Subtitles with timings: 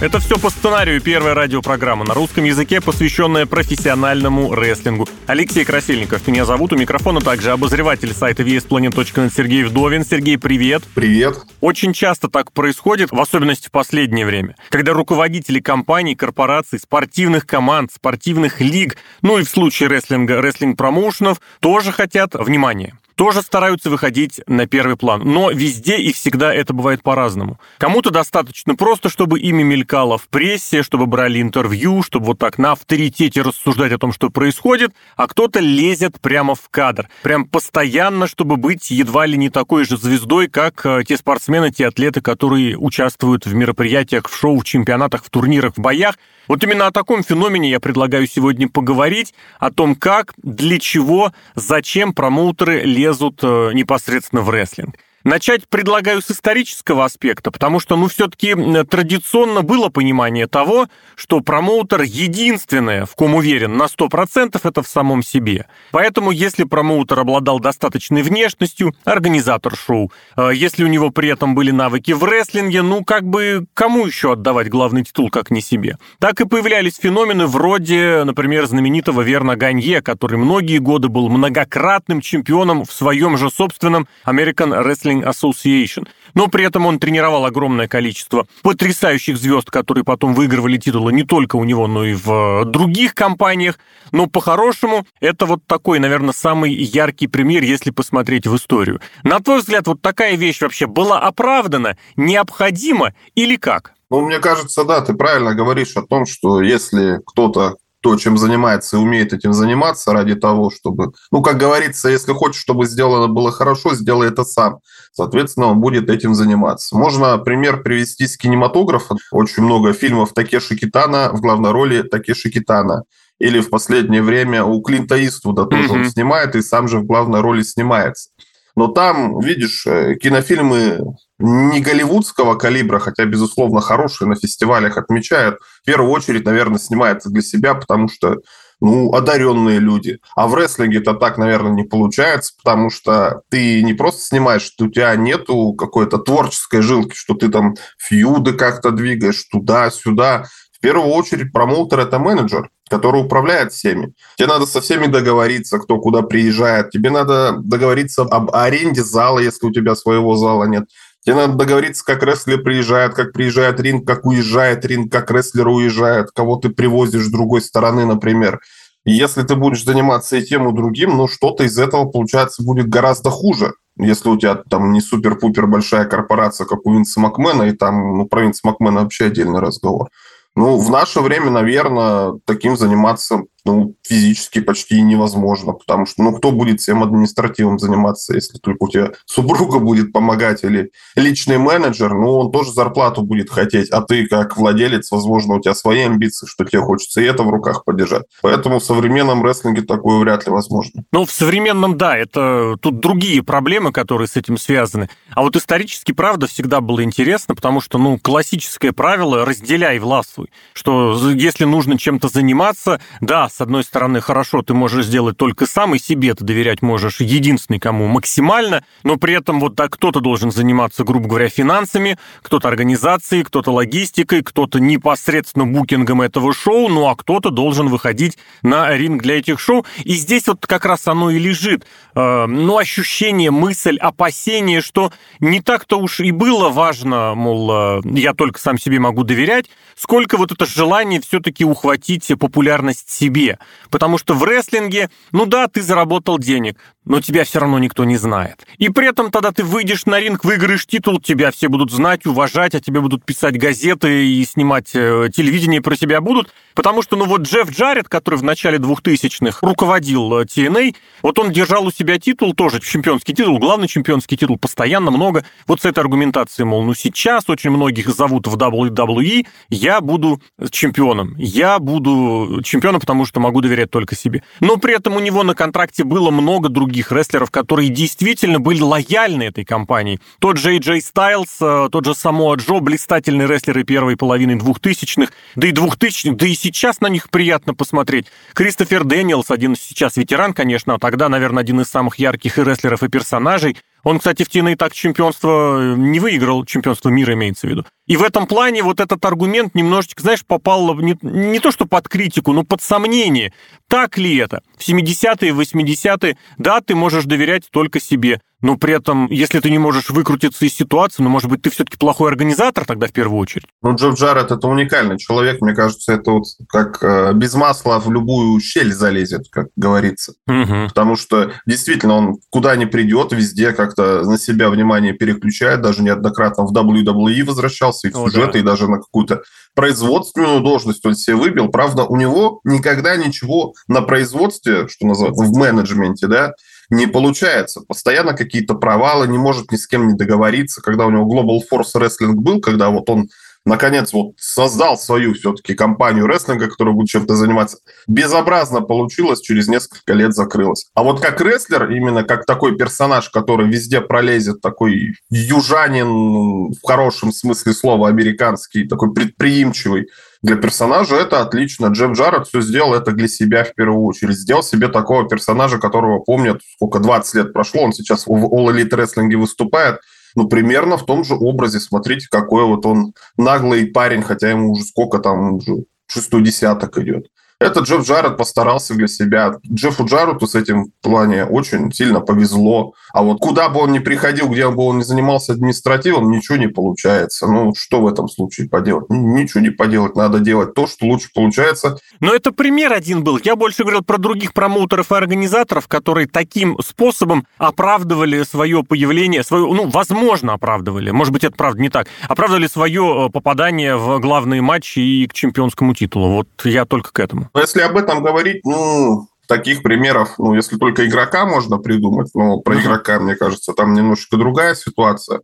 [0.00, 5.08] Это все по сценарию первая радиопрограмма на русском языке, посвященная профессиональному рестлингу.
[5.26, 6.72] Алексей Красильников меня зовут.
[6.72, 10.04] У микрофона также обозреватель сайта VSPlanet.net Сергей Вдовин.
[10.04, 10.82] Сергей, привет.
[10.94, 11.38] Привет.
[11.60, 17.92] Очень часто так происходит, в особенности в последнее время, когда руководители компаний, корпораций, спортивных команд,
[17.92, 24.66] спортивных лиг, ну и в случае рестлинга, рестлинг-промоушенов, тоже хотят внимания тоже стараются выходить на
[24.66, 25.22] первый план.
[25.24, 27.58] Но везде и всегда это бывает по-разному.
[27.78, 32.72] Кому-то достаточно просто, чтобы имя мелькало в прессе, чтобы брали интервью, чтобы вот так на
[32.72, 37.08] авторитете рассуждать о том, что происходит, а кто-то лезет прямо в кадр.
[37.22, 41.86] Прям постоянно, чтобы быть едва ли не такой же звездой, как э, те спортсмены, те
[41.86, 46.16] атлеты, которые участвуют в мероприятиях, в шоу, в чемпионатах, в турнирах, в боях.
[46.48, 52.12] Вот именно о таком феномене я предлагаю сегодня поговорить, о том, как, для чего, зачем
[52.12, 54.96] промоутеры лезут э, непосредственно в рестлинг.
[55.24, 62.02] Начать предлагаю с исторического аспекта, потому что, ну, все-таки традиционно было понимание того, что промоутер
[62.02, 65.66] единственное, в ком уверен на 100%, это в самом себе.
[65.92, 71.70] Поэтому, если промоутер обладал достаточной внешностью, организатор шоу, э, если у него при этом были
[71.70, 75.96] навыки в рестлинге, ну, как бы, кому еще отдавать главный титул, как не себе?
[76.18, 82.84] Так и появлялись феномены вроде, например, знаменитого Верна Ганье, который многие годы был многократным чемпионом
[82.84, 86.06] в своем же собственном American Wrestling Wrestling Association.
[86.34, 91.56] Но при этом он тренировал огромное количество потрясающих звезд, которые потом выигрывали титулы не только
[91.56, 93.78] у него, но и в других компаниях.
[94.10, 99.00] Но по-хорошему, это вот такой, наверное, самый яркий пример, если посмотреть в историю.
[99.22, 103.92] На твой взгляд, вот такая вещь вообще была оправдана, необходима или как?
[104.10, 108.96] Ну, мне кажется, да, ты правильно говоришь о том, что если кто-то то, чем занимается
[108.96, 113.50] и умеет этим заниматься ради того, чтобы, ну, как говорится, если хочешь, чтобы сделано было
[113.50, 114.80] хорошо, сделай это сам.
[115.14, 116.96] Соответственно, он будет этим заниматься.
[116.96, 119.16] Можно пример привести с кинематографа.
[119.30, 123.04] Очень много фильмов Такеши Китана в главной роли Такеши Китана.
[123.38, 125.98] Или в последнее время у Клинта Иствуда тоже mm-hmm.
[125.98, 128.30] он снимает и сам же в главной роли снимается.
[128.76, 130.98] Но там, видишь, э, кинофильмы
[131.38, 137.42] не голливудского калибра, хотя, безусловно, хорошие на фестивалях отмечают, в первую очередь, наверное, снимается для
[137.42, 138.38] себя, потому что
[138.80, 140.18] ну, одаренные люди.
[140.36, 144.84] А в рестлинге это так, наверное, не получается, потому что ты не просто снимаешь, что
[144.84, 150.46] у тебя нету какой-то творческой жилки, что ты там фьюды как-то двигаешь туда-сюда.
[150.72, 154.12] В первую очередь промоутер– это менеджер который управляет всеми.
[154.36, 156.90] Тебе надо со всеми договориться, кто куда приезжает.
[156.90, 160.84] Тебе надо договориться об аренде зала, если у тебя своего зала нет.
[161.24, 166.30] Тебе надо договориться, как рестлер приезжает, как приезжает ринг, как уезжает ринг, как рестлер уезжает,
[166.32, 168.60] кого ты привозишь с другой стороны, например.
[169.06, 172.88] И если ты будешь заниматься и тем, и другим, ну, что-то из этого, получается, будет
[172.88, 173.72] гораздо хуже.
[173.96, 178.26] Если у тебя там не супер-пупер большая корпорация, как у Винса Макмена, и там, ну,
[178.26, 180.08] про Винса Макмена вообще отдельный разговор.
[180.56, 186.52] Ну, в наше время, наверное, таким заниматься ну, физически почти невозможно, потому что, ну, кто
[186.52, 192.38] будет всем административом заниматься, если только у тебя супруга будет помогать или личный менеджер, ну,
[192.38, 196.64] он тоже зарплату будет хотеть, а ты как владелец, возможно, у тебя свои амбиции, что
[196.64, 198.24] тебе хочется и это в руках подержать.
[198.42, 201.04] Поэтому в современном рестлинге такое вряд ли возможно.
[201.12, 205.08] Ну, в современном, да, это тут другие проблемы, которые с этим связаны.
[205.30, 211.18] А вот исторически, правда, всегда было интересно, потому что, ну, классическое правило «разделяй, властвуй», что
[211.30, 216.00] если нужно чем-то заниматься, да, с одной стороны, хорошо, ты можешь сделать только сам, и
[216.00, 221.04] себе ты доверять можешь единственный кому максимально, но при этом вот так кто-то должен заниматься,
[221.04, 227.50] грубо говоря, финансами, кто-то организацией, кто-то логистикой, кто-то непосредственно букингом этого шоу, ну а кто-то
[227.50, 229.86] должен выходить на ринг для этих шоу.
[230.02, 231.86] И здесь вот как раз оно и лежит.
[232.16, 238.34] Э, ну, ощущение, мысль, опасение, что не так-то уж и было важно, мол, э, я
[238.34, 243.58] только сам себе могу доверять, сколько вот это желание все-таки ухватить популярность себе себе.
[243.90, 248.16] Потому что в рестлинге, ну да, ты заработал денег, но тебя все равно никто не
[248.16, 248.66] знает.
[248.78, 252.74] И при этом тогда ты выйдешь на ринг, выиграешь титул, тебя все будут знать, уважать,
[252.74, 256.52] а тебе будут писать газеты и снимать э, телевидение про тебя будут.
[256.74, 260.92] Потому что, ну вот Джефф Джаред, который в начале 2000-х руководил TNA, э,
[261.22, 265.44] вот он держал у себя титул, тоже чемпионский титул, главный чемпионский титул, постоянно много.
[265.66, 271.36] Вот с этой аргументацией, мол, ну сейчас очень многих зовут в WWE, я буду чемпионом.
[271.36, 274.44] Я буду чемпионом, потому что что могу доверять только себе.
[274.60, 279.42] Но при этом у него на контракте было много других рестлеров, которые действительно были лояльны
[279.42, 280.20] этой компании.
[280.38, 285.72] Тот же AJ Styles, тот же Самоа Джо, блистательные рестлеры первой половины двухтысячных, да и
[285.72, 288.26] двухтысячных, да и сейчас на них приятно посмотреть.
[288.52, 293.02] Кристофер Дэниелс, один сейчас ветеран, конечно, а тогда, наверное, один из самых ярких и рестлеров,
[293.02, 293.76] и персонажей.
[294.04, 297.84] Он, кстати, в TNA так чемпионство не выиграл, чемпионство мира имеется в виду.
[298.06, 302.08] И в этом плане вот этот аргумент немножечко, знаешь, попал не, не то что под
[302.08, 303.52] критику, но под сомнение.
[303.88, 304.62] Так ли это?
[304.76, 309.76] В 70-е, 80-е, да, ты можешь доверять только себе но при этом, если ты не
[309.76, 313.66] можешь выкрутиться из ситуации, ну, может быть, ты все-таки плохой организатор тогда в первую очередь?
[313.82, 318.10] Ну, Джо Джаред– это уникальный человек, мне кажется, это вот как э, без масла в
[318.10, 320.32] любую щель залезет, как говорится.
[320.46, 320.88] Угу.
[320.88, 326.64] Потому что действительно он куда ни придет, везде как-то на себя внимание переключает, даже неоднократно
[326.64, 328.58] в WWE возвращался, и в сюжеты, да.
[328.60, 329.42] и даже на какую-то
[329.74, 331.68] производственную должность он себе выбил.
[331.68, 336.54] Правда, у него никогда ничего на производстве, что называется, в менеджменте, да,
[336.94, 337.80] не получается.
[337.80, 340.80] Постоянно какие-то провалы, не может ни с кем не договориться.
[340.80, 343.28] Когда у него Global Force Wrestling был, когда вот он
[343.66, 347.78] наконец вот создал свою все-таки компанию рестлинга, которая будет чем-то заниматься.
[348.06, 350.86] Безобразно получилось, через несколько лет закрылось.
[350.94, 357.32] А вот как рестлер, именно как такой персонаж, который везде пролезет, такой южанин в хорошем
[357.32, 360.08] смысле слова, американский, такой предприимчивый,
[360.44, 361.86] для персонажа это отлично.
[361.86, 364.36] Джефф Джаред все сделал это для себя в первую очередь.
[364.36, 368.90] Сделал себе такого персонажа, которого помнят, сколько, 20 лет прошло, он сейчас в All Elite
[368.90, 370.00] Wrestling выступает,
[370.34, 371.80] ну, примерно в том же образе.
[371.80, 377.28] Смотрите, какой вот он наглый парень, хотя ему уже сколько там, уже шестой десяток идет.
[377.64, 379.54] Это Джефф Джаред постарался для себя.
[379.66, 382.92] Джеффу Джареду с этим в плане очень сильно повезло.
[383.14, 386.66] А вот куда бы он ни приходил, где бы он ни занимался административом, ничего не
[386.66, 387.46] получается.
[387.46, 389.06] Ну, что в этом случае поделать?
[389.08, 390.14] Ничего не поделать.
[390.14, 391.96] Надо делать то, что лучше получается.
[392.20, 393.40] Но это пример один был.
[393.42, 399.64] Я больше говорил про других промоутеров и организаторов, которые таким способом оправдывали свое появление, свое,
[399.72, 401.12] ну, возможно, оправдывали.
[401.12, 402.08] Может быть, это правда не так.
[402.28, 406.28] Оправдывали свое э, попадание в главные матчи и к чемпионскому титулу.
[406.28, 407.48] Вот я только к этому.
[407.54, 412.58] Но если об этом говорить, ну, таких примеров, ну, если только игрока можно придумать, но
[412.58, 415.40] про игрока, мне кажется, там немножечко другая ситуация.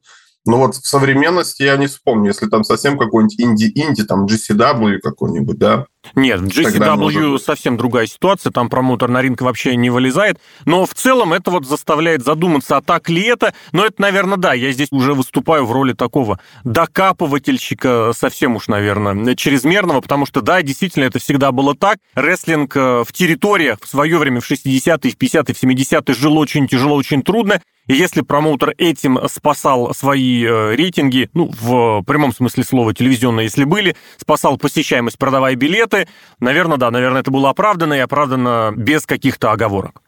[0.46, 5.58] Но вот в современности я не вспомню, если там совсем какой-нибудь инди-инди, там GCW какой-нибудь,
[5.58, 10.86] да, нет, в GCW совсем другая ситуация, там промоутер на ринг вообще не вылезает, но
[10.86, 13.54] в целом это вот заставляет задуматься, а так ли это?
[13.72, 19.34] Но это, наверное, да, я здесь уже выступаю в роли такого докапывательщика совсем уж, наверное,
[19.34, 21.98] чрезмерного, потому что, да, действительно, это всегда было так.
[22.14, 26.66] Рестлинг э, в территориях в свое время, в 60-е, в 50-е, в 70-е жил очень
[26.66, 27.60] тяжело, очень трудно,
[27.90, 33.64] и если промоутер этим спасал свои э, рейтинги, ну, в прямом смысле слова телевизионные, если
[33.64, 35.56] были, спасал посещаемость, продавая
[35.90, 36.10] билеты,
[36.40, 40.02] наверное, да, наверное, это было оправдано и оправдано без каких-то оговорок.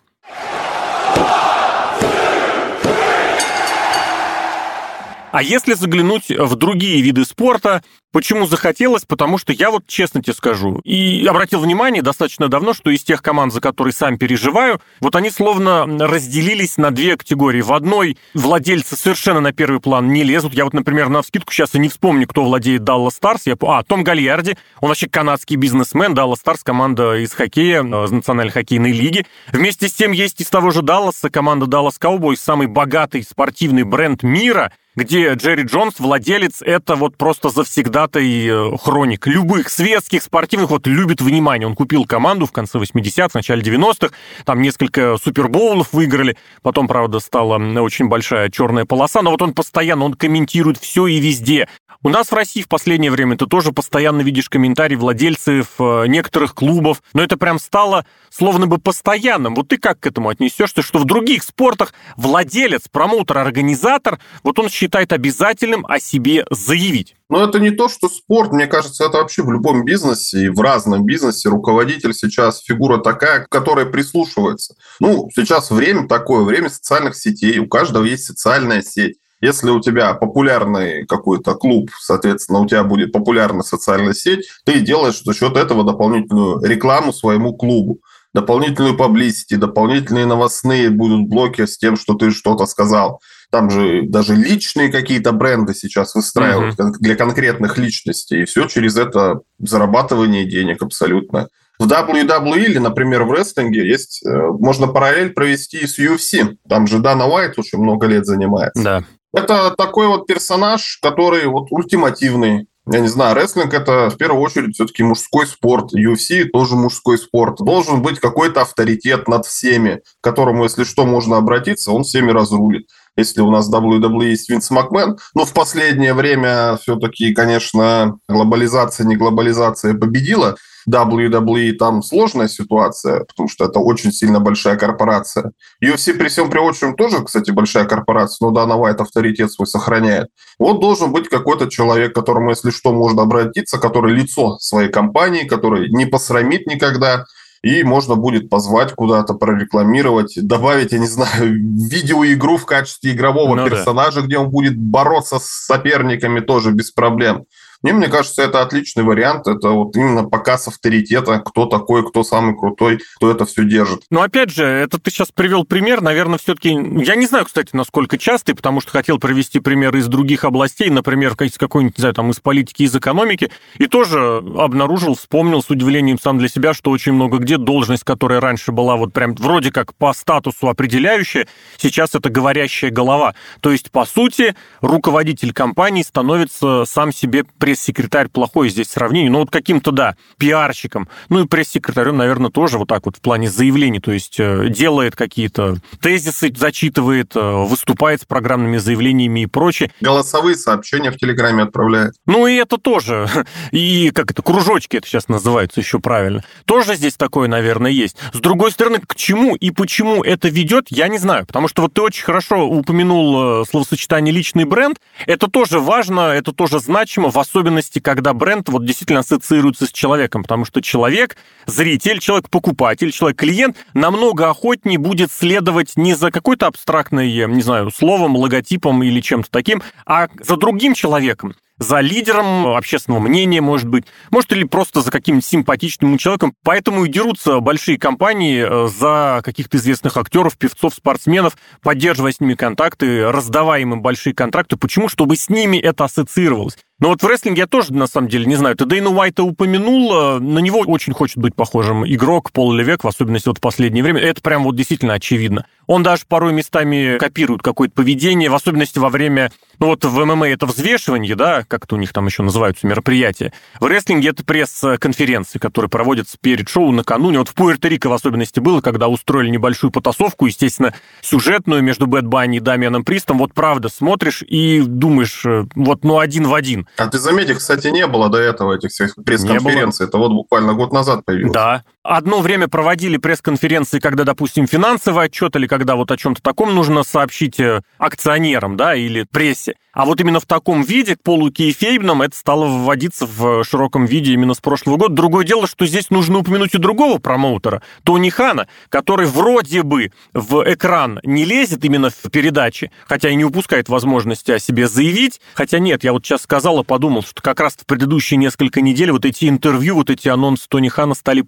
[5.33, 7.83] А если заглянуть в другие виды спорта,
[8.13, 9.07] Почему захотелось?
[9.07, 13.23] Потому что я вот честно тебе скажу, и обратил внимание достаточно давно, что из тех
[13.23, 17.63] команд, за которые сам переживаю, вот они словно разделились на две категории.
[17.63, 20.53] В одной владельцы совершенно на первый план не лезут.
[20.53, 23.41] Я вот, например, на вскидку сейчас и не вспомню, кто владеет Dallas Stars.
[23.47, 23.57] Я...
[23.63, 28.53] А, Том Гальярди, он вообще канадский бизнесмен, Dallas Stars, команда из хоккея, э, из Национальной
[28.53, 29.25] хоккейной лиги.
[29.53, 34.23] Вместе с тем есть из того же Далласа команда Dallas Cowboys, самый богатый спортивный бренд
[34.23, 40.87] мира, где Джерри Джонс, владелец, это вот просто завсегдатай э, хроник любых светских, спортивных, вот
[40.87, 41.67] любит внимание.
[41.67, 47.21] Он купил команду в конце 80-х, в начале 90-х, там несколько супербоулов выиграли, потом, правда,
[47.21, 51.69] стала очень большая черная полоса, но вот он постоянно, он комментирует все и везде.
[52.05, 56.53] У нас в России в последнее время ты тоже постоянно видишь комментарии владельцев э, некоторых
[56.53, 59.55] клубов, но это прям стало словно бы постоянным.
[59.55, 64.69] Вот ты как к этому отнесешься, что в других спортах владелец, промоутер, организатор, вот он
[64.83, 67.15] считает обязательным о себе заявить.
[67.29, 68.53] Но это не то, что спорт.
[68.53, 73.47] Мне кажется, это вообще в любом бизнесе и в разном бизнесе руководитель сейчас фигура такая,
[73.49, 74.75] которая прислушивается.
[74.99, 77.61] Ну, сейчас время такое, время социальных сетей.
[77.61, 79.19] У каждого есть социальная сеть.
[79.41, 85.23] Если у тебя популярный какой-то клуб, соответственно, у тебя будет популярная социальная сеть, ты делаешь
[85.23, 88.01] за счет этого дополнительную рекламу своему клубу
[88.35, 93.21] дополнительную паблисити, дополнительные новостные будут блоки с тем, что ты что-то сказал.
[93.53, 96.93] Там же даже личные какие-то бренды сейчас выстраивают uh-huh.
[97.01, 98.43] для конкретных личностей.
[98.43, 101.49] И все через это зарабатывание денег абсолютно.
[101.79, 106.57] В WWE или, например, в рестлинге есть, э, можно параллель провести с UFC.
[106.67, 108.83] Там же Дана Уайт очень много лет занимается.
[108.83, 109.05] Да.
[109.35, 112.69] Это такой вот персонаж, который вот ультимативный.
[112.91, 115.93] я не знаю, рестлинг это в первую очередь все-таки мужской спорт.
[115.95, 117.57] UFC тоже мужской спорт.
[117.59, 122.89] Должен быть какой-то авторитет над всеми, к которому, если что, можно обратиться, он всеми разрулит.
[123.17, 129.17] Если у нас WWE есть Винс Макмен, но в последнее время все-таки, конечно, глобализация, не
[129.17, 130.57] глобализация победила.
[130.91, 135.53] WWE там сложная ситуация, потому что это очень сильно большая корпорация.
[135.85, 140.29] UFC при всем при прочем тоже, кстати, большая корпорация, но Дана Уайт авторитет свой сохраняет.
[140.59, 145.89] Вот должен быть какой-то человек, которому, если что, можно обратиться, который лицо своей компании, который
[145.91, 147.27] не посрамит никогда,
[147.63, 151.55] и можно будет позвать куда-то, прорекламировать, добавить, я не знаю,
[151.91, 154.27] видеоигру в качестве игрового ну, персонажа, да.
[154.27, 157.45] где он будет бороться с соперниками тоже без проблем.
[157.83, 159.47] Мне, мне кажется, это отличный вариант.
[159.47, 164.03] Это вот именно показ авторитета, кто такой, кто самый крутой, кто это все держит.
[164.11, 168.19] Но опять же, это ты сейчас привел пример, наверное, все-таки, я не знаю, кстати, насколько
[168.19, 172.31] частый, потому что хотел провести пример из других областей, например, из какой-нибудь, не знаю, там,
[172.31, 177.13] из политики, из экономики, и тоже обнаружил, вспомнил с удивлением сам для себя, что очень
[177.13, 181.49] много где должность, которая раньше была вот прям вроде как по статусу определяющая,
[181.79, 183.35] сейчас это говорящая голова.
[183.61, 189.39] То есть, по сути, руководитель компании становится сам себе при пресс-секретарь плохой здесь сравнение, но
[189.39, 191.09] вот каким-то, да, пиарщиком.
[191.31, 195.17] Ну и пресс-секретарем, наверное, тоже вот так вот в плане заявлений, то есть э, делает
[195.17, 199.91] какие-то тезисы, зачитывает, э, выступает с программными заявлениями и прочее.
[200.03, 202.13] Голосовые сообщения в Телеграме отправляет.
[202.27, 203.27] Ну и это тоже.
[203.71, 206.45] И как это, кружочки это сейчас называются еще правильно.
[206.67, 208.17] Тоже здесь такое, наверное, есть.
[208.35, 211.47] С другой стороны, к чему и почему это ведет, я не знаю.
[211.47, 214.99] Потому что вот ты очень хорошо упомянул э, словосочетание «личный бренд».
[215.27, 219.93] Это тоже важно, это тоже значимо, в особенности особенности, когда бренд вот действительно ассоциируется с
[219.93, 227.47] человеком, потому что человек, зритель, человек-покупатель, человек-клиент намного охотнее будет следовать не за какой-то абстрактной,
[227.47, 233.61] не знаю, словом, логотипом или чем-то таким, а за другим человеком за лидером общественного мнения,
[233.61, 236.55] может быть, может, или просто за каким-нибудь симпатичным человеком.
[236.63, 242.55] Поэтому и дерутся большие компании э, за каких-то известных актеров, певцов, спортсменов, поддерживая с ними
[242.55, 244.77] контакты, раздавая им большие контракты.
[244.77, 245.09] Почему?
[245.09, 246.79] Чтобы с ними это ассоциировалось.
[247.03, 248.77] Но вот в рестлинге я тоже, на самом деле, не знаю.
[248.77, 253.49] Ты Дэйна Уайта упомянул, на него очень хочет быть похожим игрок Пол Левек, в особенности
[253.49, 254.21] вот в последнее время.
[254.21, 255.67] Это прям вот действительно очевидно.
[255.93, 260.49] Он даже порой местами копирует какое-то поведение, в особенности во время, ну вот в ММА
[260.49, 263.53] это взвешивание, да, как-то у них там еще называются мероприятия.
[263.79, 267.41] В рестлинге это пресс-конференции, которые проводятся перед шоу накануне.
[267.41, 272.57] Вот в Пуэрто-Рико в особенности было, когда устроили небольшую потасовку, естественно, сюжетную между Бэт Банни
[272.57, 273.37] и Дамианом Пристом.
[273.37, 276.89] Вот правда смотришь и думаешь, э, вот ну один в один.
[276.97, 280.07] А ты заметь, кстати, не было до этого этих всех пресс-конференций.
[280.07, 281.53] Это вот буквально год назад появилось.
[281.53, 281.85] Да.
[282.03, 287.05] Одно время проводили пресс-конференции, когда, допустим, финансовый отчет или когда вот о чем-то таком нужно
[287.05, 289.77] сообщить э, акционерам, да, или прессе.
[289.93, 294.61] А вот именно в таком виде, полукейфейбном, это стало вводиться в широком виде именно с
[294.61, 295.15] прошлого года.
[295.15, 300.65] Другое дело, что здесь нужно упомянуть и другого промоутера, Тони Хана, который вроде бы в
[300.67, 305.43] экран не лезет именно в передаче, хотя и не упускает возможности о себе заявить.
[305.55, 309.13] Хотя нет, я вот сейчас сказал и подумал, что как раз в предыдущие несколько недель
[309.13, 311.43] вот эти интервью, вот эти анонсы Тони Хана стали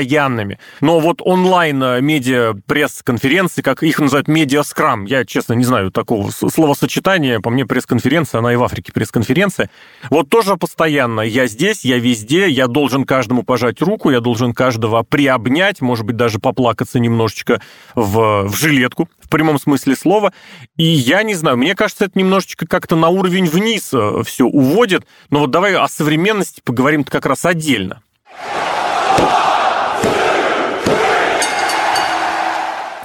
[0.00, 0.58] постоянными.
[0.80, 7.50] Но вот онлайн-медиа пресс-конференции, как их называют медиа-скрам, я, честно, не знаю такого словосочетания, по
[7.50, 9.70] мне пресс пресс-конференция, она и в Африке пресс-конференция.
[10.10, 15.02] Вот тоже постоянно я здесь, я везде, я должен каждому пожать руку, я должен каждого
[15.02, 17.60] приобнять, может быть, даже поплакаться немножечко
[17.94, 20.32] в, в жилетку, в прямом смысле слова.
[20.76, 25.06] И я не знаю, мне кажется, это немножечко как-то на уровень вниз э, все уводит.
[25.30, 28.02] Но вот давай о современности поговорим как раз отдельно.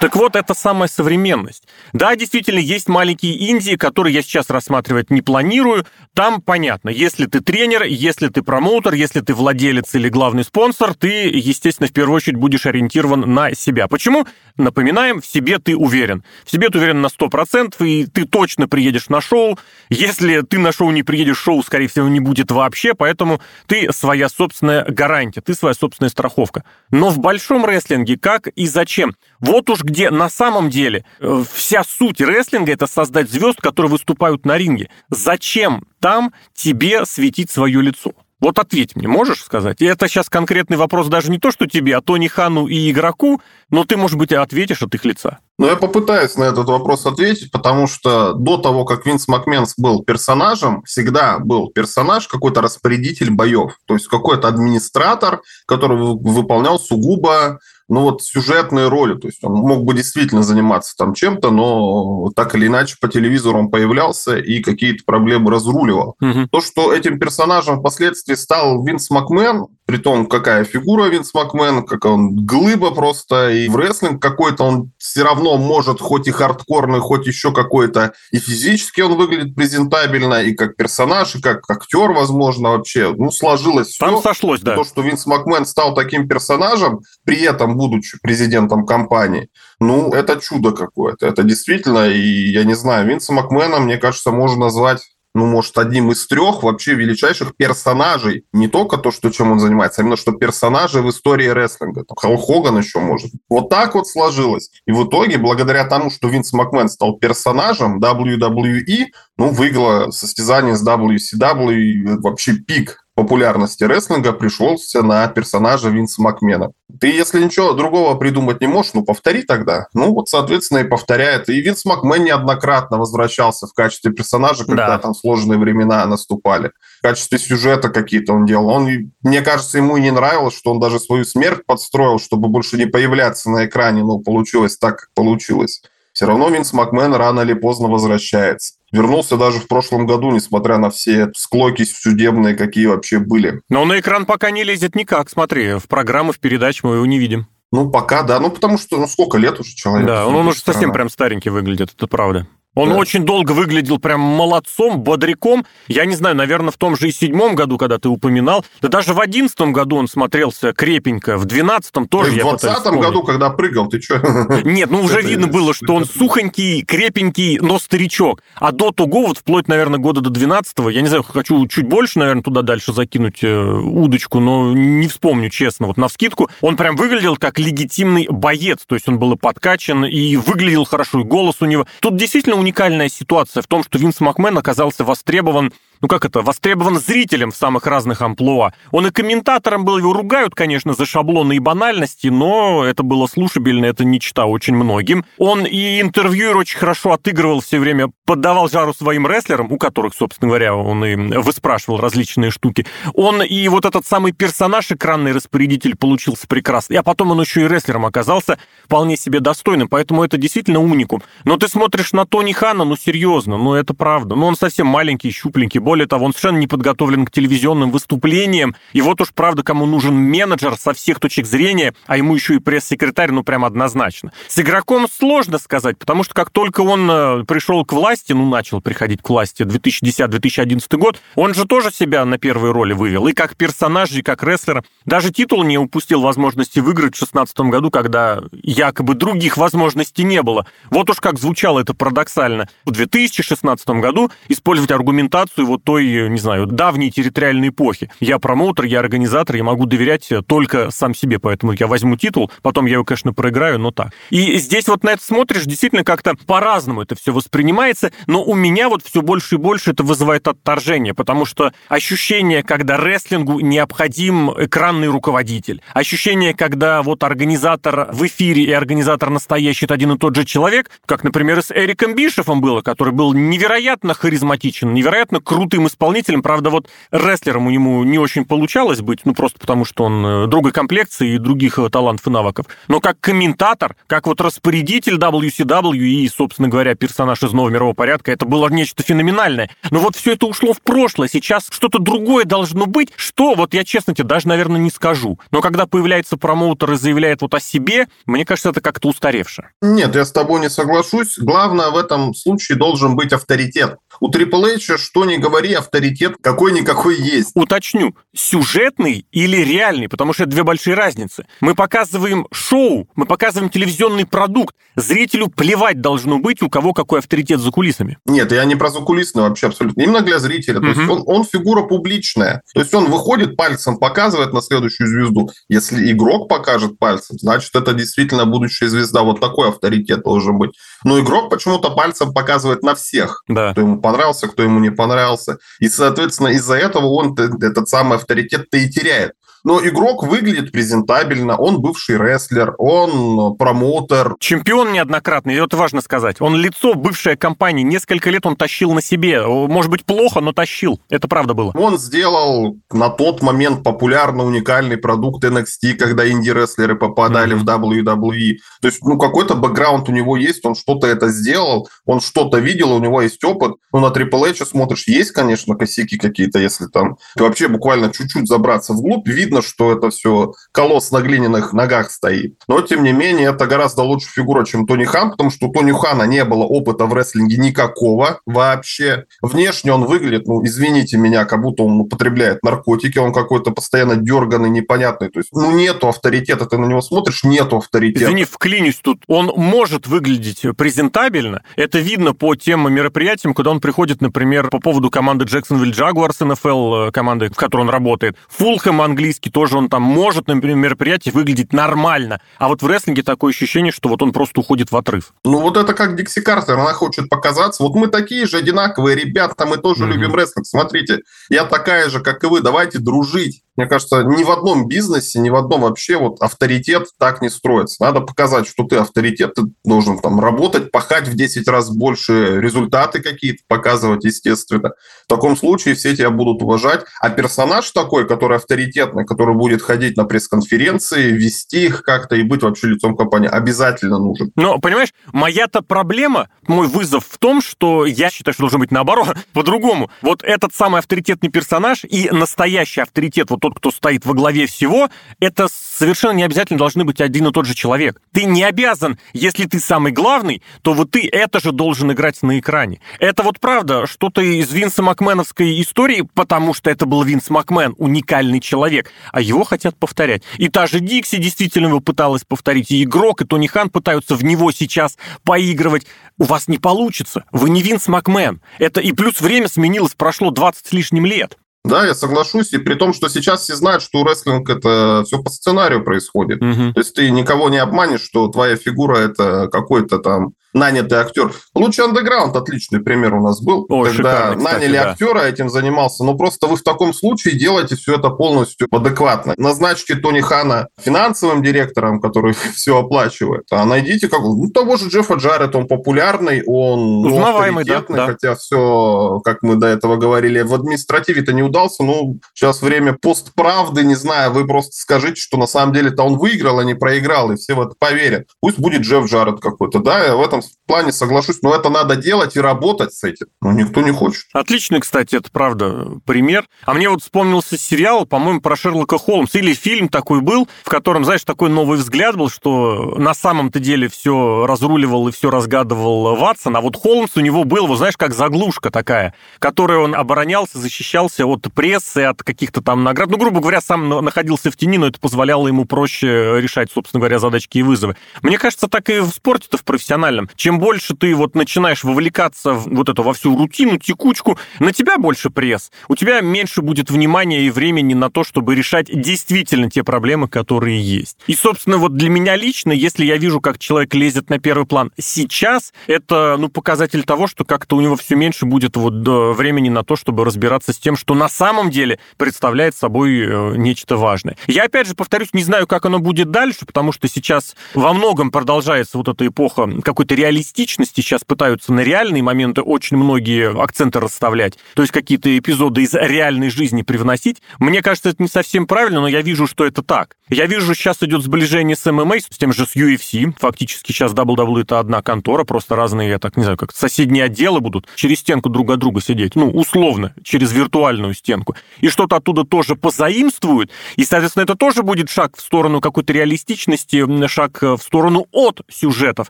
[0.02, 1.64] Так вот, это самая современность.
[1.94, 5.86] Да, действительно, есть маленькие Индии, которые я сейчас рассматривать не планирую.
[6.14, 11.30] Там понятно, если ты тренер, если ты промоутер, если ты владелец или главный спонсор, ты,
[11.30, 13.88] естественно, в первую очередь будешь ориентирован на себя.
[13.88, 14.28] Почему?
[14.58, 16.24] Напоминаем, в себе ты уверен.
[16.44, 19.58] В себе ты уверен на 100%, и ты точно приедешь на шоу.
[19.90, 24.28] Если ты на шоу не приедешь, шоу, скорее всего, не будет вообще, поэтому ты своя
[24.28, 26.64] собственная гарантия, ты своя собственная страховка.
[26.92, 29.16] Но в большом рестлинге как и зачем?
[29.40, 34.44] Вот уж где на самом деле э, вся суть рестлинга это создать звезд, которые выступают
[34.44, 34.90] на ринге.
[35.10, 38.14] Зачем там тебе светить свое лицо?
[38.42, 39.82] Вот ответь мне, можешь сказать?
[39.82, 43.42] И это сейчас конкретный вопрос даже не то, что тебе, а Тони Хану и игроку,
[43.70, 45.40] но ты, может быть, ответишь от их лица.
[45.58, 50.04] Ну, я попытаюсь на этот вопрос ответить, потому что до того, как Винс Макменс был
[50.04, 53.78] персонажем, всегда был персонаж, какой-то распорядитель боев.
[53.86, 59.84] То есть какой-то администратор, который выполнял сугубо ну вот сюжетные роли, то есть он мог
[59.84, 65.04] бы действительно заниматься там чем-то, но так или иначе по телевизору он появлялся и какие-то
[65.06, 66.16] проблемы разруливал.
[66.20, 66.48] Угу.
[66.52, 72.06] То, что этим персонажем впоследствии стал Винс Макмен, при том, какая фигура Винс Макмен, как
[72.06, 77.28] он глыба просто, и в рестлинг какой-то он все равно может, хоть и хардкорный, хоть
[77.28, 83.14] еще какой-то, и физически он выглядит презентабельно, и как персонаж, и как актер, возможно, вообще.
[83.16, 84.30] Ну, сложилось Там все.
[84.30, 84.76] сошлось, да.
[84.76, 89.50] То, что Винс Макмен стал таким персонажем, при этом будучи президентом компании,
[89.80, 91.28] ну, это чудо какое-то.
[91.28, 95.02] Это действительно, и я не знаю, Винса Макмена, мне кажется, можно назвать
[95.36, 98.46] ну, может, одним из трех вообще величайших персонажей.
[98.54, 102.06] Не только то, что чем он занимается, а именно что персонажи в истории рестлинга.
[102.06, 103.32] Там Халл Хоган еще может.
[103.50, 104.72] Вот так вот сложилось.
[104.88, 110.88] И в итоге, благодаря тому, что Винс Макмен стал персонажем WWE, ну, выиграла состязание с
[110.88, 116.72] WCW, вообще пик популярности рестлинга пришелся на персонажа Винса Макмена.
[117.00, 119.88] Ты, если ничего другого придумать не можешь, ну, повтори тогда.
[119.94, 121.50] Ну, вот, соответственно, и повторяет.
[121.50, 124.98] И Винс Макмен неоднократно возвращался в качестве персонажа, когда да.
[125.00, 126.72] там сложные времена наступали.
[127.00, 128.68] В качестве сюжета какие-то он делал.
[128.68, 132.78] Он, мне кажется, ему и не нравилось, что он даже свою смерть подстроил, чтобы больше
[132.78, 134.04] не появляться на экране.
[134.04, 135.82] Ну, получилось так, как получилось.
[136.16, 138.76] Все равно Винс Макмен рано или поздно возвращается.
[138.96, 143.62] Вернулся даже в прошлом году, несмотря на все склоки судебные, какие вообще были.
[143.70, 145.74] Но на экран пока не лезет никак, смотри.
[145.74, 147.48] В программы, в передачи мы его не видим.
[147.74, 148.40] Ну, пока да.
[148.40, 150.08] Ну, потому что, ну, сколько лет уже человек.
[150.08, 152.48] Да, он, он уже совсем прям старенький выглядит, это правда.
[152.76, 152.96] Он да.
[152.96, 155.66] очень долго выглядел прям молодцом, бодряком.
[155.88, 158.66] Я не знаю, наверное, в том же и седьмом году, когда ты упоминал.
[158.82, 161.38] Да даже в одиннадцатом году он смотрелся крепенько.
[161.38, 164.22] В двенадцатом тоже В двадцатом году, когда прыгал, ты что?
[164.64, 168.42] Нет, ну уже видно было, что он сухонький, крепенький, но старичок.
[168.56, 172.20] А до того, вот вплоть, наверное, года до двенадцатого, я не знаю, хочу чуть больше,
[172.20, 176.50] наверное, туда дальше закинуть э, удочку, но не вспомню, честно, вот на вскидку.
[176.60, 181.22] Он прям выглядел как легитимный боец, то есть он был и подкачан, и выглядел хорошо,
[181.22, 181.88] и голос у него.
[182.02, 185.72] Тут действительно уникальная ситуация в том, что Винс Макмен оказался востребован
[186.06, 188.74] ну как это, востребован зрителем в самых разных амплуа.
[188.92, 193.86] Он и комментатором был, его ругают, конечно, за шаблоны и банальности, но это было слушабельно,
[193.88, 195.26] это не чита очень многим.
[195.40, 200.50] Он и интервьюер очень хорошо отыгрывал все время, поддавал жару своим рестлерам, у которых, собственно
[200.50, 202.86] говоря, он и выспрашивал различные штуки.
[203.16, 206.98] Он и вот этот самый персонаж, экранный распорядитель, получился прекрасный.
[206.98, 211.24] А потом он еще и рестлером оказался вполне себе достойным, поэтому это действительно уникум.
[211.46, 214.36] Но ты смотришь на Тони Хана, ну серьезно, ну это правда.
[214.36, 218.76] Ну он совсем маленький, щупленький, более того, он совершенно не подготовлен к телевизионным выступлениям.
[218.92, 222.60] И вот уж, правда, кому нужен менеджер со всех точек зрения, а ему еще и
[222.60, 224.34] пресс-секретарь, ну, прям однозначно.
[224.50, 228.82] С игроком сложно сказать, потому что как только он э, пришел к власти, ну, начал
[228.82, 233.28] приходить к власти 2010-2011 год, он же тоже себя на первой роли вывел.
[233.28, 234.84] И как персонаж, и как рестлер.
[235.06, 240.68] Даже титул не упустил возможности выиграть в 2016 году, когда якобы других возможностей не было.
[240.90, 242.68] Вот уж как звучало это парадоксально.
[242.84, 248.10] В 2016 году использовать аргументацию вот той, не знаю, давней территориальной эпохи.
[248.20, 252.86] Я промоутер, я организатор, я могу доверять только сам себе, поэтому я возьму титул, потом
[252.86, 254.12] я его, конечно, проиграю, но так.
[254.30, 258.90] И здесь вот на это смотришь, действительно как-то по-разному это все воспринимается, но у меня
[258.90, 265.08] вот все больше и больше это вызывает отторжение, потому что ощущение, когда рестлингу необходим экранный
[265.08, 270.46] руководитель, ощущение, когда вот организатор в эфире и организатор настоящий это один и тот же
[270.46, 276.44] человек, как, например, с Эриком Бишефом было, который был невероятно харизматичен, невероятно крут крутым исполнителем.
[276.44, 280.48] Правда, вот рестлером у него не очень получалось быть, ну, просто потому что он э,
[280.48, 282.68] другой комплекции и других э, талантов и навыков.
[282.88, 288.32] Но как комментатор, как вот распорядитель WCW и, собственно говоря, персонаж из нового мирового порядка,
[288.32, 289.72] это было нечто феноменальное.
[289.90, 291.28] Но вот все это ушло в прошлое.
[291.28, 293.10] Сейчас что-то другое должно быть.
[293.16, 293.56] Что?
[293.56, 295.40] Вот я честно тебе даже, наверное, не скажу.
[295.50, 299.70] Но когда появляется промоутер и заявляет вот о себе, мне кажется, это как-то устаревше.
[299.82, 301.40] Нет, я с тобой не соглашусь.
[301.40, 303.98] Главное в этом случае должен быть авторитет.
[304.20, 307.52] У Triple H, что ни говори, авторитет какой-никакой есть.
[307.56, 311.46] Уточню, сюжетный или реальный, потому что это две большие разницы.
[311.62, 314.76] Мы показываем шоу, мы показываем телевизионный продукт.
[314.98, 318.18] Зрителю плевать должно быть, у кого какой авторитет за кулисами.
[318.26, 320.02] Нет, я не про закулисный вообще абсолютно.
[320.02, 320.80] Именно для зрителя.
[320.80, 321.00] То угу.
[321.00, 322.62] есть он, он фигура публичная.
[322.74, 325.50] То есть он выходит пальцем, показывает на следующую звезду.
[325.70, 329.24] Если игрок покажет пальцем, значит, это действительно будущая звезда.
[329.24, 330.72] Вот такой авторитет должен быть.
[331.06, 333.44] Но игрок почему-то пальцем показывает на всех.
[333.48, 333.72] Да.
[333.72, 335.45] Кто ему понравился, кто ему не понравился.
[335.80, 339.34] И, соответственно, из-за этого он этот самый авторитет-то и теряет.
[339.66, 344.36] Но игрок выглядит презентабельно, он бывший рестлер, он промоутер.
[344.40, 346.40] Чемпион неоднократный, это важно сказать.
[346.40, 349.46] Он лицо бывшей компании, несколько лет он тащил на себе.
[349.46, 351.02] Может быть, плохо, но тащил.
[351.10, 351.72] Это правда было.
[351.74, 357.60] Он сделал на тот момент популярный, уникальный продукт NXT, когда инди-рестлеры попадали mm-hmm.
[357.60, 358.58] в WWE.
[358.82, 362.94] То есть, ну, какой-то бэкграунд у него есть, он что-то это сделал, он что-то видел,
[362.94, 363.74] у него есть опыт.
[363.92, 368.94] Ну, на Triple H смотришь, есть, конечно, косяки какие-то, если там вообще буквально чуть-чуть забраться
[368.94, 372.56] вглубь, видно, что это все колосс на глиняных ногах стоит.
[372.68, 375.92] Но, тем не менее, это гораздо лучше фигура, чем Тони Хан, потому что у Тони
[375.92, 379.26] Хана не было опыта в рестлинге никакого вообще.
[379.42, 384.70] Внешне он выглядит, ну, извините меня, как будто он употребляет наркотики, он какой-то постоянно дерганный,
[384.70, 385.30] непонятный.
[385.30, 388.26] То есть, ну, нету авторитета, ты на него смотришь, нету авторитета.
[388.26, 389.24] Извини, вклинюсь тут.
[389.28, 391.64] Он может выглядеть презентабельно.
[391.76, 397.12] Это видно по тем мероприятиям, куда он приходит, например, по поводу команды Джексонвилл Джагуарс, НФЛ,
[397.12, 398.38] команды, в которой он работает.
[398.50, 402.42] Фулхэм английский тоже он там может на мероприятии выглядеть нормально.
[402.58, 405.34] А вот в рестлинге такое ощущение, что вот он просто уходит в отрыв.
[405.44, 407.84] Ну, вот это как Дикси Картер, она хочет показаться.
[407.84, 410.12] Вот мы такие же одинаковые ребята, мы тоже mm-hmm.
[410.12, 410.66] любим рестлинг.
[410.66, 413.65] Смотрите, я такая же, как и вы, давайте дружить.
[413.76, 418.02] Мне кажется, ни в одном бизнесе, ни в одном вообще вот авторитет так не строится.
[418.02, 423.22] Надо показать, что ты авторитет, ты должен там работать, пахать в 10 раз больше, результаты
[423.22, 424.94] какие-то показывать, естественно.
[425.26, 427.06] В таком случае все тебя будут уважать.
[427.20, 432.64] А персонаж такой, который авторитетный, который будет ходить на пресс-конференции, вести их как-то и быть
[432.64, 434.52] вообще лицом компании, обязательно нужен.
[434.56, 439.36] Но, понимаешь, моя-то проблема, мой вызов в том, что я считаю, что должен быть наоборот,
[439.54, 440.10] по-другому.
[440.22, 445.10] Вот этот самый авторитетный персонаж и настоящий авторитет, вот тот, кто стоит во главе всего,
[445.40, 448.22] это совершенно не обязательно должны быть один и тот же человек.
[448.32, 452.60] Ты не обязан, если ты самый главный, то вот ты это же должен играть на
[452.60, 453.00] экране.
[453.20, 458.60] Это вот правда, что-то из Винса Макменовской истории, потому что это был Винс Макмен, уникальный
[458.60, 460.44] человек, а его хотят повторять.
[460.58, 464.44] И та же Дикси действительно его пыталась повторить, и игрок, и Тони Хан пытаются в
[464.44, 466.06] него сейчас поигрывать.
[466.38, 467.46] У вас не получится.
[467.52, 468.62] Вы не Винс Макмен.
[468.78, 471.58] Это и плюс время сменилось, прошло 20 с лишним лет.
[471.86, 472.74] Да, я соглашусь.
[472.74, 476.62] И при том, что сейчас все знают, что рестлинг это все по сценарию происходит.
[476.62, 476.94] Угу.
[476.94, 481.54] То есть ты никого не обманешь, что твоя фигура это какой-то там нанятый актер.
[481.74, 485.12] Лучший андеграунд отличный пример у нас был, О, когда кстати, наняли да.
[485.12, 486.24] актера, этим занимался.
[486.26, 489.54] Но просто вы в таком случае делаете все это полностью адекватно.
[489.58, 495.36] Назначьте Тони Хана финансовым директором, который все оплачивает, а найдите как ну, того же Джеффа
[495.36, 498.28] Джаред, он популярный, он ну, Узнаваемый, да, да.
[498.28, 502.04] хотя все, как мы до этого говорили, в административе-то не удался.
[502.04, 506.80] Ну, сейчас время постправды, не знаю, вы просто скажите, что на самом деле-то он выиграл,
[506.80, 508.48] а не проиграл, и все в это поверят.
[508.60, 512.60] Пусть будет Джефф Джаред какой-то, да, в этом плане соглашусь, но это надо делать и
[512.60, 513.48] работать с этим.
[513.62, 514.46] Но никто не хочет.
[514.54, 516.66] Отличный, кстати, это правда пример.
[516.86, 519.60] А мне вот вспомнился сериал, по-моему, про Шерлока Холмса.
[519.60, 524.08] Или фильм такой был, в котором, знаешь, такой новый взгляд был, что на самом-то деле
[524.10, 528.34] все разруливал и все разгадывал Ватсон, а вот Холмс у него был, вот знаешь, как
[528.34, 533.30] заглушка такая, которой он оборонялся, защищался от прессы, от каких-то там наград.
[533.30, 537.40] Ну, грубо говоря, сам находился в тени, но это позволяло ему проще решать, собственно говоря,
[537.40, 538.16] задачки и вызовы.
[538.42, 542.96] Мне кажется, так и в спорте-то в профессиональном чем больше ты вот начинаешь вовлекаться в
[542.96, 545.92] вот эту во всю рутину, текучку, на тебя больше пресс.
[546.08, 551.02] У тебя меньше будет внимания и времени на то, чтобы решать действительно те проблемы, которые
[551.02, 551.38] есть.
[551.48, 555.12] И, собственно, вот для меня лично, если я вижу, как человек лезет на первый план
[555.20, 559.14] сейчас, это, ну, показатель того, что как-то у него все меньше будет вот
[559.56, 564.18] времени на то, чтобы разбираться с тем, что на самом деле представляет собой э, нечто
[564.18, 564.58] важное.
[564.68, 568.52] Я, опять же, повторюсь, не знаю, как оно будет дальше, потому что сейчас во многом
[568.52, 574.78] продолжается вот эта эпоха какой-то реалистичности сейчас пытаются на реальные моменты очень многие акценты расставлять,
[574.94, 577.62] то есть какие-то эпизоды из реальной жизни привносить.
[577.80, 580.36] Мне кажется, это не совсем правильно, но я вижу, что это так.
[580.50, 583.52] Я вижу, сейчас идет сближение с ММА, с тем же с UFC.
[583.60, 587.80] Фактически сейчас WWE это одна контора, просто разные, я так не знаю, как соседние отделы
[587.80, 589.56] будут через стенку друг от друга сидеть.
[589.56, 591.76] Ну, условно, через виртуальную стенку.
[592.00, 593.90] И что-то оттуда тоже позаимствуют.
[594.18, 599.50] И, соответственно, это тоже будет шаг в сторону какой-то реалистичности, шаг в сторону от сюжетов.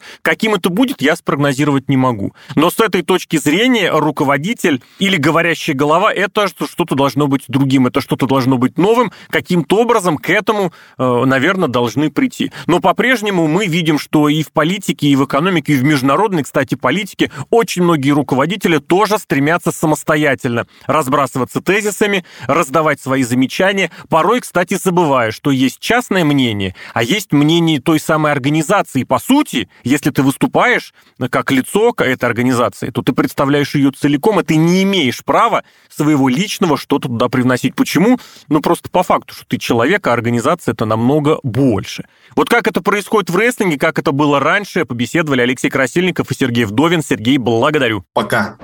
[0.21, 2.33] Каким это будет, я спрогнозировать не могу.
[2.53, 8.01] Но с этой точки зрения руководитель или говорящая голова– это что-то должно быть другим, это
[8.01, 9.11] что-то должно быть новым.
[9.29, 12.51] Каким-то образом к этому, э, наверное, должны прийти.
[12.67, 16.75] Но по-прежнему мы видим, что и в политике, и в экономике, и в международной, кстати,
[16.75, 25.31] политике очень многие руководители тоже стремятся самостоятельно разбрасываться тезисами, раздавать свои замечания, порой, кстати, забывая,
[25.31, 29.03] что есть частное мнение, а есть мнение той самой организации.
[29.03, 30.93] По сути, если ты выступаешь выступаешь
[31.29, 36.29] как лицо этой организации, то ты представляешь ее целиком, и ты не имеешь права своего
[36.29, 37.75] личного что-то туда привносить.
[37.75, 38.19] Почему?
[38.47, 42.05] Ну, просто по факту, что ты человек, а организация это намного больше.
[42.35, 46.65] Вот как это происходит в рестлинге, как это было раньше, побеседовали Алексей Красильников и Сергей
[46.65, 47.01] Вдовин.
[47.01, 48.03] Сергей, благодарю.
[48.13, 48.57] Пока.